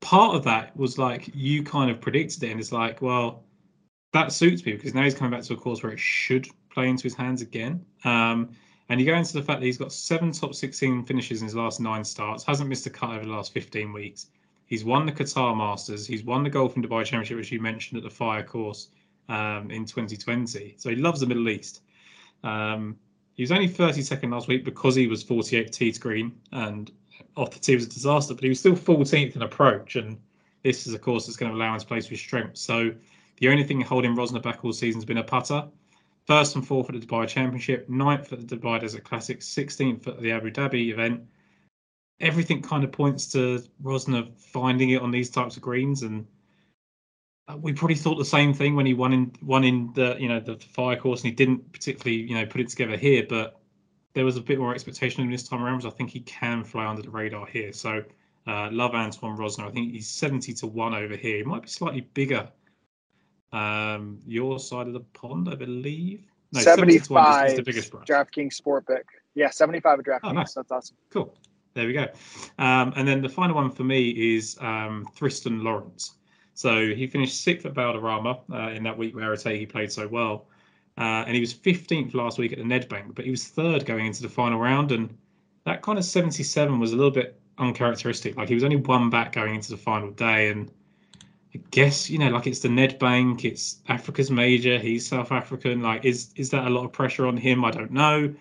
[0.00, 3.42] part of that was like you kind of predicted it, and it's like, well,
[4.12, 6.88] that suits me because now he's coming back to a course where it should play
[6.88, 7.84] into his hands again.
[8.04, 8.50] Um,
[8.88, 11.54] and you go into the fact that he's got seven top 16 finishes in his
[11.54, 14.26] last nine starts, hasn't missed a cut over the last 15 weeks.
[14.66, 16.06] He's won the Qatar Masters.
[16.06, 18.88] He's won the Golf in Dubai Championship, which you mentioned at the Fire course
[19.28, 20.74] um, in 2020.
[20.78, 21.82] So he loves the Middle East.
[22.42, 22.96] Um,
[23.34, 26.90] he was only 32nd last week because he was 48th tee to green and
[27.36, 29.96] off the tee was a disaster, but he was still 14th in approach.
[29.96, 30.18] And
[30.62, 32.60] this is a course that's going to allow him to play to his strengths.
[32.60, 32.92] So
[33.38, 35.66] the only thing holding Rozner back all season has been a putter.
[36.26, 40.20] First and fourth at the Dubai Championship, ninth at the Dubai Desert Classic, 16th at
[40.20, 41.22] the Abu Dhabi event.
[42.20, 46.26] Everything kind of points to Rozner finding it on these types of greens and
[47.58, 50.40] we probably thought the same thing when he won in won in the you know
[50.40, 53.60] the fire course and he didn't particularly you know put it together here but
[54.14, 56.20] there was a bit more expectation of him this time around because I think he
[56.20, 57.72] can fly under the radar here.
[57.72, 58.04] So
[58.46, 61.38] uh, love Antoine Rozner I think he's 70 to 1 over here.
[61.38, 62.48] He might be slightly bigger
[63.52, 66.24] um, your side of the pond I believe.
[66.52, 68.06] No 75 is, the biggest price.
[68.08, 69.04] DraftKings sport pick.
[69.34, 70.20] Yeah 75 at DraftKings.
[70.22, 70.54] oh, nice.
[70.54, 70.96] that's awesome.
[71.10, 71.34] Cool.
[71.74, 72.06] There we go.
[72.58, 76.14] Um, and then the final one for me is um, Thriston Lawrence
[76.54, 80.46] so he finished sixth at Valderrama uh, in that week where he played so well.
[80.96, 84.06] Uh, and he was 15th last week at the Nedbank, but he was third going
[84.06, 84.92] into the final round.
[84.92, 85.16] And
[85.64, 88.36] that kind of 77 was a little bit uncharacteristic.
[88.36, 90.50] Like he was only one back going into the final day.
[90.50, 90.70] And
[91.54, 94.78] I guess you know, like it's the Nedbank, it's Africa's major.
[94.78, 95.82] He's South African.
[95.82, 97.64] Like, is is that a lot of pressure on him?
[97.64, 98.32] I don't know.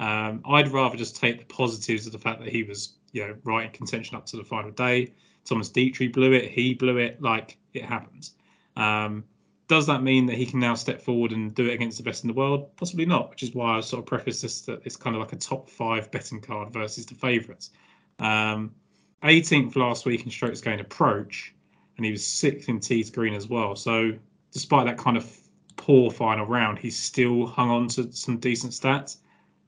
[0.00, 3.34] Um, I'd rather just take the positives of the fact that he was, you know,
[3.44, 5.12] right in contention up to the final day.
[5.44, 6.50] Thomas Detry blew it.
[6.50, 7.20] He blew it.
[7.20, 8.34] Like it happens.
[8.76, 9.24] Um,
[9.68, 12.24] does that mean that he can now step forward and do it against the best
[12.24, 12.74] in the world?
[12.76, 13.30] Possibly not.
[13.30, 15.70] Which is why I sort of preface this that it's kind of like a top
[15.70, 17.70] five betting card versus the favourites.
[18.18, 18.74] Um,
[19.22, 21.54] 18th last week in strokes gained approach
[21.96, 23.76] and he was sixth in tees green as well.
[23.76, 24.12] So
[24.52, 25.34] despite that kind of
[25.76, 29.18] poor final round, he still hung on to some decent stats.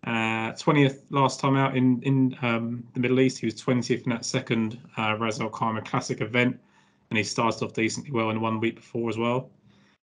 [0.07, 4.11] Uh, 20th last time out in in um, the Middle East, he was 20th in
[4.11, 6.61] that second uh, Ras Al Khaimah Classic event,
[7.11, 9.51] and he started off decently well in one week before as well.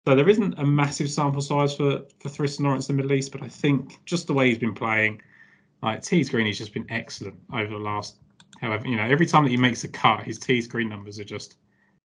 [0.06, 3.32] So there isn't a massive sample size for for Thriston Lawrence in the Middle East,
[3.32, 5.20] but I think just the way he's been playing,
[5.82, 8.16] like tees green, he's just been excellent over the last.
[8.60, 11.24] However, you know, every time that he makes a cut, his tees green numbers are
[11.24, 11.56] just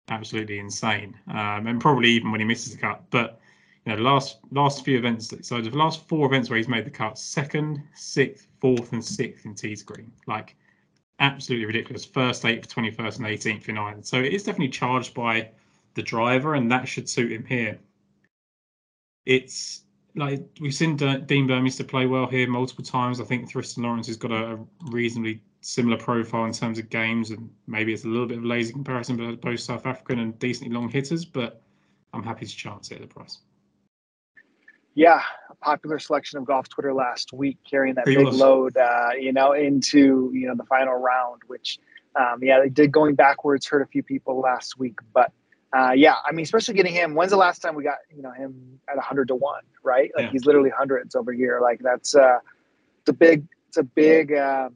[0.10, 3.04] absolutely insane, um, and probably even when he misses a cut.
[3.12, 3.40] But
[3.88, 6.92] you know, last last few events, so the last four events where he's made the
[6.92, 10.58] cut, second, sixth, fourth, and sixth in tees green, like
[11.20, 12.04] absolutely ridiculous.
[12.04, 14.04] First, eighth, twenty first, and eighteenth in iron.
[14.04, 15.52] So it is definitely charged by
[15.94, 17.80] the driver, and that should suit him here.
[19.26, 19.84] It's
[20.16, 23.22] like we've seen Dean Burmester play well here multiple times.
[23.22, 24.60] I think Thriston Lawrence has got a
[24.92, 28.48] reasonably similar profile in terms of games, and maybe it's a little bit of a
[28.48, 31.24] lazy comparison, but both South African and decently long hitters.
[31.24, 31.62] But
[32.14, 33.38] I'm happy to chance it at the price.
[34.98, 39.32] Yeah, a popular selection of golf Twitter last week, carrying that big load, uh, you
[39.32, 41.44] know, into you know the final round.
[41.46, 41.78] Which,
[42.16, 45.32] um, yeah, they did going backwards hurt a few people last week, but
[45.72, 47.14] uh, yeah, I mean, especially getting him.
[47.14, 49.62] When's the last time we got you know him at hundred to one?
[49.84, 50.32] Right, like yeah.
[50.32, 51.60] he's literally hundreds over here.
[51.62, 52.40] Like that's uh,
[53.02, 54.34] it's a big, it's a big.
[54.34, 54.74] Um,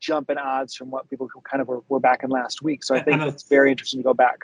[0.00, 2.82] jump in odds from what people who kind of were, were back in last week.
[2.82, 4.40] So I think it's very interesting to go back.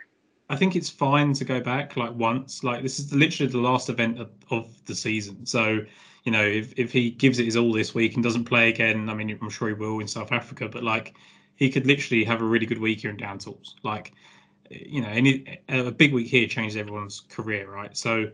[0.51, 2.65] I think it's fine to go back like once.
[2.65, 5.45] Like this is literally the last event of, of the season.
[5.45, 5.85] So
[6.25, 9.09] you know, if if he gives it his all this week and doesn't play again,
[9.09, 10.69] I mean, I'm sure he will in South Africa.
[10.69, 11.15] But like,
[11.57, 13.77] he could literally have a really good week here in Down Tools.
[13.83, 14.13] Like,
[14.71, 17.97] you know, any a big week here changes everyone's career, right?
[17.97, 18.31] So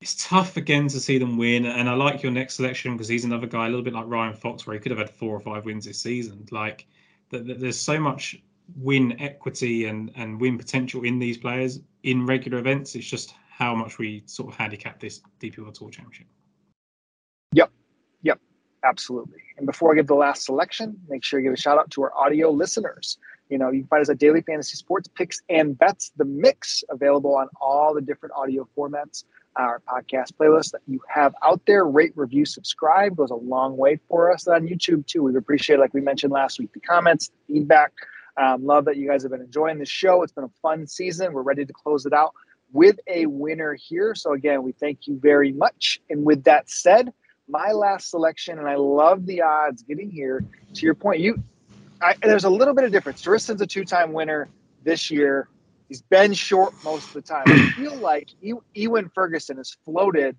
[0.00, 1.66] it's tough again to see them win.
[1.66, 4.34] And I like your next selection because he's another guy, a little bit like Ryan
[4.34, 6.46] Fox, where he could have had four or five wins this season.
[6.50, 6.86] Like,
[7.30, 8.40] there's so much
[8.76, 12.94] win equity and and win potential in these players in regular events.
[12.94, 16.26] It's just how much we sort of handicap this DP World Tour Championship.
[17.52, 17.70] Yep,
[18.22, 18.40] yep,
[18.84, 19.42] absolutely.
[19.56, 22.02] And before I give the last selection, make sure you give a shout out to
[22.02, 23.18] our audio listeners.
[23.48, 26.84] You know, you can find us at Daily Fantasy Sports Picks and Bets, the mix
[26.90, 29.24] available on all the different audio formats
[29.58, 31.84] our podcast playlist that you have out there.
[31.84, 35.24] Rate, review, subscribe goes a long way for us on YouTube too.
[35.24, 37.92] We appreciate, like we mentioned last week, the comments, the feedback.
[38.38, 40.22] Um, love that you guys have been enjoying the show.
[40.22, 41.32] It's been a fun season.
[41.32, 42.32] We're ready to close it out
[42.72, 44.14] with a winner here.
[44.14, 46.00] So again, we thank you very much.
[46.10, 47.12] And with that said,
[47.48, 50.44] my last selection, and I love the odds getting here.
[50.74, 51.42] To your point, you
[52.00, 53.22] I, there's a little bit of difference.
[53.22, 54.48] Thriston's a two-time winner
[54.84, 55.48] this year.
[55.88, 57.44] He's been short most of the time.
[57.46, 58.28] I feel like
[58.74, 60.36] Ewan Ferguson has floated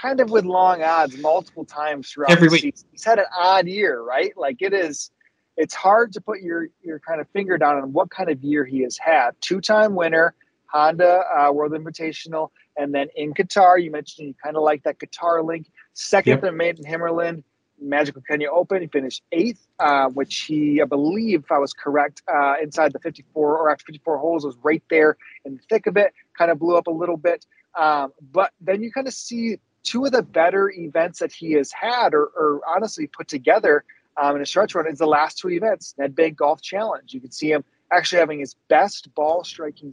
[0.00, 2.62] kind of with long odds multiple times throughout Every the week.
[2.62, 2.88] season.
[2.92, 4.32] He's had an odd year, right?
[4.36, 5.10] Like it is,
[5.56, 8.64] it's hard to put your your kind of finger down on what kind of year
[8.64, 9.30] he has had.
[9.40, 10.34] Two time winner,
[10.72, 14.98] Handa uh, World Invitational, and then in Qatar, you mentioned you kind of like that
[14.98, 15.66] Qatar link.
[15.94, 16.44] Second yep.
[16.44, 17.42] in Made in HimmerLand,
[17.80, 18.80] Magical Kenya Open.
[18.80, 22.98] He finished eighth, uh, which he, I believe, if I was correct, uh, inside the
[23.00, 26.14] 54 or after 54 holes, was right there in the thick of it.
[26.36, 27.44] Kind of blew up a little bit,
[27.78, 31.72] um, but then you kind of see two of the better events that he has
[31.72, 33.84] had, or, or honestly put together
[34.20, 35.94] um, in a stretch run, is the last two events.
[35.98, 37.12] Ned Nedbank Golf Challenge.
[37.12, 39.92] You can see him actually having his best ball striking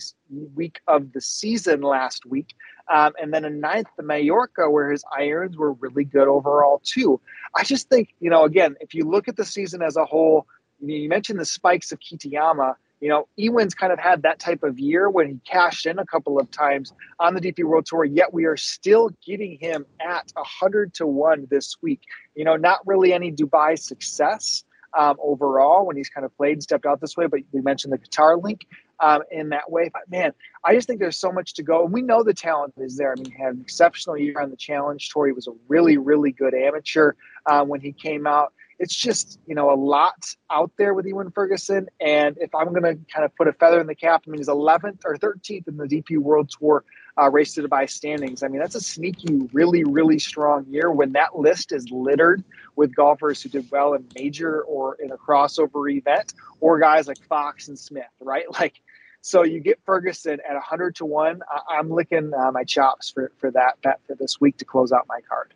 [0.55, 2.55] week of the season last week.
[2.91, 7.19] Um, and then a ninth, the Mallorca, where his irons were really good overall, too.
[7.55, 10.47] I just think, you know, again, if you look at the season as a whole,
[10.81, 12.75] you mentioned the spikes of Kitayama.
[13.01, 16.05] You know, Ewan's kind of had that type of year when he cashed in a
[16.05, 20.31] couple of times on the DP World Tour, yet we are still getting him at
[20.33, 22.01] 100 to 1 this week.
[22.35, 24.63] You know, not really any Dubai success
[24.97, 27.27] um, overall when he's kind of played and stepped out this way.
[27.27, 28.65] But we mentioned the Qatar link
[28.99, 29.89] um, in that way.
[29.91, 30.33] But man,
[30.63, 31.83] I just think there's so much to go.
[31.83, 33.11] And we know the talent is there.
[33.11, 35.27] I mean, he had an exceptional year on the Challenge Tour.
[35.27, 37.13] He was a really, really good amateur
[37.45, 38.53] uh, when he came out.
[38.79, 41.89] It's just, you know, a lot out there with Ewan Ferguson.
[41.99, 44.39] And if I'm going to kind of put a feather in the cap, I mean,
[44.39, 46.85] he's 11th or 13th in the DP World Tour
[47.19, 48.41] uh, race to Dubai standings.
[48.41, 52.43] I mean, that's a sneaky, really, really strong year when that list is littered
[52.77, 57.21] with golfers who did well in major or in a crossover event, or guys like
[57.27, 58.45] Fox and Smith, right?
[58.59, 58.81] Like,
[59.21, 61.41] So you get Ferguson at 100 to 1.
[61.69, 64.91] I, am licking uh, my chops for, for that bet for this week to close
[64.93, 65.53] out my card.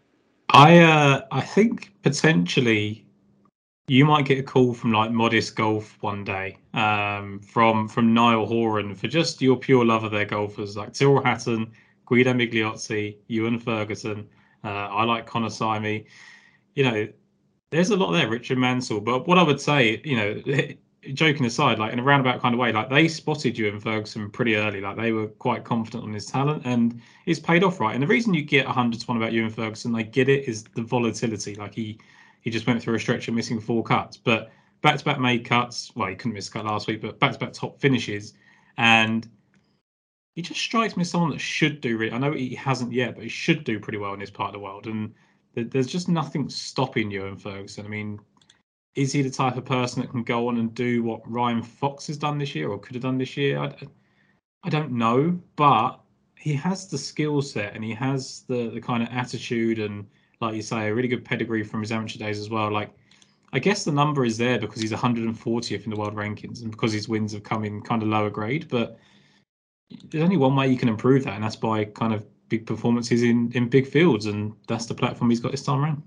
[0.49, 3.05] I uh, I think potentially
[3.87, 8.45] you might get a call from like Modest Golf one day um, from from Niall
[8.45, 11.71] Horan for just your pure love of their golfers like Tyrrell Hatton,
[12.05, 14.27] Guido Migliozzi, Ewan Ferguson.
[14.63, 16.05] Uh, I like Connor Syme.
[16.75, 17.07] You know,
[17.71, 19.01] there's a lot there, Richard Mansell.
[19.01, 20.41] But what I would say, you know,
[21.13, 24.55] joking aside, like in a roundabout kind of way, like they spotted Ewan Ferguson pretty
[24.55, 24.79] early.
[24.79, 27.93] Like they were quite confident on his talent, and it's paid off, right?
[27.93, 30.63] And the reason you get 100 to one about Ewan Ferguson, I get it, is
[30.63, 31.55] the volatility.
[31.55, 31.99] Like he
[32.43, 35.45] he just went through a stretch of missing four cuts, but back to back made
[35.45, 35.91] cuts.
[35.95, 38.33] Well, he couldn't miss a cut last week, but back to back top finishes,
[38.77, 39.27] and
[40.35, 41.97] he just strikes me as someone that should do.
[41.97, 44.49] Really, I know he hasn't yet, but he should do pretty well in this part
[44.49, 44.87] of the world.
[44.87, 45.13] And
[45.55, 47.85] there's just nothing stopping Ewan Ferguson.
[47.85, 48.19] I mean,
[48.95, 52.07] is he the type of person that can go on and do what Ryan Fox
[52.07, 53.59] has done this year or could have done this year?
[53.59, 53.75] I,
[54.63, 55.99] I don't know, but
[56.35, 60.05] he has the skill set and he has the the kind of attitude and,
[60.41, 62.71] like you say, a really good pedigree from his amateur days as well.
[62.71, 62.91] Like,
[63.53, 66.91] I guess the number is there because he's 140th in the world rankings and because
[66.91, 68.67] his wins have come in kind of lower grade.
[68.67, 68.97] But
[70.09, 73.23] there's only one way you can improve that, and that's by kind of big performances
[73.23, 76.01] in in big fields, and that's the platform he's got this time around.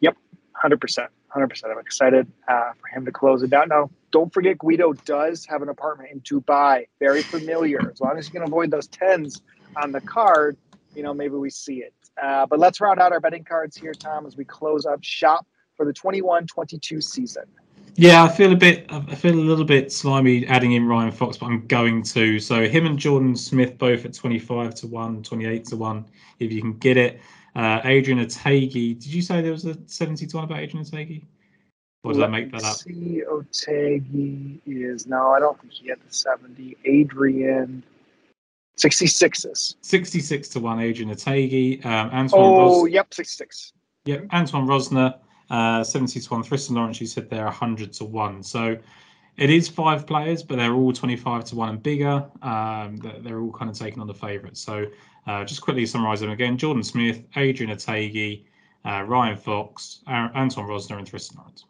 [0.00, 0.16] Yep,
[0.52, 1.72] hundred percent, hundred percent.
[1.72, 3.68] I'm excited uh, for him to close it down.
[3.68, 7.90] Now, don't forget Guido does have an apartment in Dubai, very familiar.
[7.90, 9.42] As long as you can avoid those tens
[9.76, 10.56] on the card,
[10.94, 11.94] you know maybe we see it.
[12.20, 15.46] Uh, but let's round out our betting cards here, Tom, as we close up shop
[15.76, 17.44] for the 21-22 season.
[17.96, 18.86] Yeah, I feel a bit.
[18.90, 22.38] I feel a little bit slimy adding in Ryan Fox, but I'm going to.
[22.38, 26.06] So him and Jordan Smith both at 25 to one, 28 to one,
[26.38, 27.20] if you can get it.
[27.56, 28.98] Uh, Adrian Otaegui.
[28.98, 31.24] Did you say there was a 70 to one about Adrian Otaegui?
[32.04, 32.76] Or did Let I make that up?
[32.76, 36.76] See, Otaegui is no, I don't think he had the 70.
[36.84, 37.82] Adrian.
[38.78, 39.76] 66s.
[39.80, 41.84] 66 to 1, Adrian Otaegui.
[41.84, 43.72] Um, Antoine oh, Ros- yep, 66.
[44.06, 45.18] Yep, Antoine Rozner
[45.50, 46.42] uh, 70 to 1.
[46.44, 48.42] Thriston Lawrence, you said they're 100 to 1.
[48.42, 48.76] So
[49.36, 52.24] it is five players, but they're all 25 to 1 and bigger.
[52.42, 54.60] Um, they're all kind of taking on the favourites.
[54.60, 54.86] So
[55.26, 58.44] uh, just quickly summarise them again Jordan Smith, Adrian Otaegui,
[58.84, 61.64] uh, Ryan Fox, Anton Rozner, and Thriston Lawrence.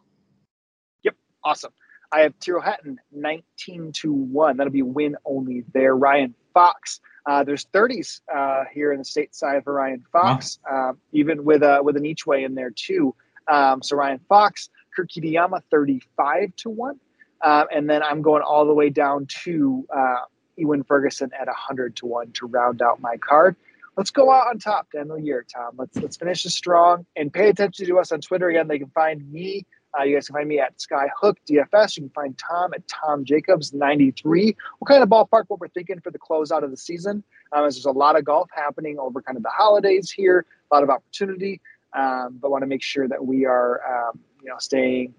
[1.03, 1.73] Yep, awesome.
[2.11, 4.57] I have Tyrrell Hatton 19 to 1.
[4.57, 5.95] That'll be win only there.
[5.95, 6.99] Ryan Fox.
[7.25, 10.89] Uh, there's 30s uh, here in the state side for Ryan Fox, wow.
[10.89, 13.15] uh, even with a with an each way in there too.
[13.47, 16.99] Um, so Ryan Fox, Kitayama, 35 to 1.
[17.43, 20.25] Um, and then I'm going all the way down to uh,
[20.57, 23.55] Ewan Ferguson at 100 to 1 to round out my card.
[23.97, 25.75] Let's go out on top to end the year, Tom.
[25.77, 28.67] Let's let's finish this strong and pay attention to us on Twitter again.
[28.67, 29.65] They can find me.
[29.97, 31.97] Uh, you guys can find me at Skyhook DFS.
[31.97, 34.55] You can find Tom at Tom Jacobs 93.
[34.79, 37.23] What kind of ballpark what we're thinking for the closeout of the season?
[37.51, 40.75] Um, as there's a lot of golf happening over kind of the holidays here, a
[40.75, 41.61] lot of opportunity
[41.93, 45.13] um, but want to make sure that we are, um, you know, staying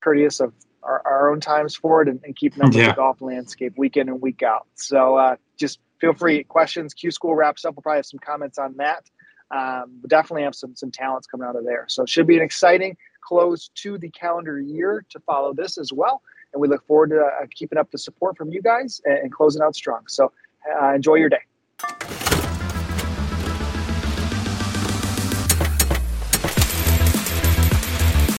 [0.00, 0.52] courteous of
[0.82, 2.80] our, our own times forward and, and keeping up yeah.
[2.80, 4.66] with the golf landscape week in and week out.
[4.74, 6.44] So uh, just feel free.
[6.44, 6.94] Questions.
[6.94, 7.74] Q School wraps up.
[7.74, 9.04] We'll probably have some comments on that.
[9.50, 11.86] Um, we'll definitely have some some talents coming out of there.
[11.88, 15.92] So it should be an exciting close to the calendar year to follow this as
[15.92, 16.22] well.
[16.52, 19.32] And we look forward to uh, keeping up the support from you guys and, and
[19.32, 20.02] closing out strong.
[20.08, 20.32] So
[20.80, 21.42] uh, enjoy your day.